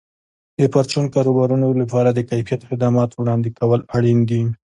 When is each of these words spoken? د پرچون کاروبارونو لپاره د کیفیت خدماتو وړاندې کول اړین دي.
د 0.59 0.61
پرچون 0.73 1.05
کاروبارونو 1.15 1.67
لپاره 1.81 2.09
د 2.11 2.19
کیفیت 2.29 2.61
خدماتو 2.69 3.15
وړاندې 3.21 3.49
کول 3.59 3.79
اړین 3.95 4.19
دي. 4.29 4.41